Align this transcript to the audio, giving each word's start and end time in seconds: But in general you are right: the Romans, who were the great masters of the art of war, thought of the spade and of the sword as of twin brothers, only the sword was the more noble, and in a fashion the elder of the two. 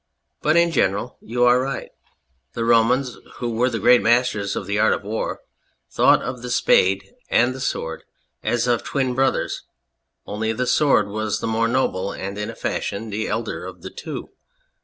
But 0.41 0.57
in 0.57 0.71
general 0.71 1.19
you 1.21 1.43
are 1.43 1.61
right: 1.61 1.91
the 2.53 2.65
Romans, 2.65 3.19
who 3.35 3.51
were 3.51 3.69
the 3.69 3.77
great 3.77 4.01
masters 4.01 4.55
of 4.55 4.65
the 4.65 4.79
art 4.79 4.93
of 4.93 5.03
war, 5.03 5.41
thought 5.91 6.23
of 6.23 6.41
the 6.41 6.49
spade 6.49 7.13
and 7.29 7.49
of 7.49 7.53
the 7.53 7.59
sword 7.59 8.01
as 8.41 8.65
of 8.65 8.83
twin 8.83 9.13
brothers, 9.13 9.61
only 10.25 10.53
the 10.53 10.65
sword 10.65 11.07
was 11.07 11.39
the 11.39 11.45
more 11.45 11.67
noble, 11.67 12.11
and 12.11 12.35
in 12.39 12.49
a 12.49 12.55
fashion 12.55 13.11
the 13.11 13.27
elder 13.27 13.63
of 13.63 13.83
the 13.83 13.91
two. 13.91 14.29